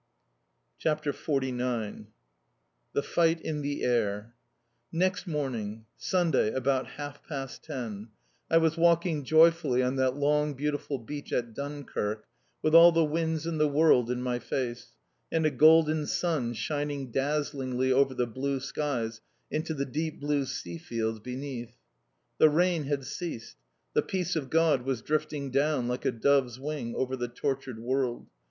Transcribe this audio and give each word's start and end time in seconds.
[Illustration: 0.83 1.13
Permit 1.13 1.41
du 1.43 1.51
Dunkirque.] 1.51 1.93
CHAPTER 1.93 1.93
XLIX 1.93 2.05
THE 2.93 3.03
FIGHT 3.03 3.41
IN 3.41 3.61
THE 3.61 3.83
AIR 3.83 4.33
Next 4.91 5.27
morning, 5.27 5.85
Sunday, 5.95 6.51
about 6.51 6.87
half 6.87 7.21
past 7.23 7.63
ten, 7.63 8.09
I 8.49 8.57
was 8.57 8.77
walking 8.77 9.23
joyfully 9.23 9.83
on 9.83 9.97
that 9.97 10.15
long, 10.15 10.55
beautiful 10.55 10.97
beach 10.97 11.31
at 11.31 11.53
Dunkirk, 11.53 12.25
with 12.63 12.73
all 12.73 12.91
the 12.91 13.05
winds 13.05 13.45
in 13.45 13.59
the 13.59 13.67
world 13.67 14.09
in 14.09 14.23
my 14.23 14.39
face, 14.39 14.95
and 15.31 15.45
a 15.45 15.51
golden 15.51 16.07
sun 16.07 16.53
shining 16.55 17.11
dazzlingly 17.11 17.93
over 17.93 18.15
the 18.15 18.25
blue 18.25 18.59
skies 18.59 19.21
into 19.51 19.75
the 19.75 19.85
deep 19.85 20.19
blue 20.19 20.45
sea 20.45 20.79
fields 20.79 21.19
beneath. 21.19 21.75
The 22.39 22.49
rain 22.49 22.85
had 22.85 23.05
ceased. 23.05 23.57
The 23.93 24.01
peace 24.01 24.35
of 24.35 24.49
God 24.49 24.81
was 24.81 25.03
drifting 25.03 25.51
down 25.51 25.87
like 25.87 26.05
a 26.05 26.11
dove's 26.11 26.59
wing 26.59 26.95
over 26.95 27.15
the 27.15 27.27
tortured 27.27 27.77
world. 27.77 28.31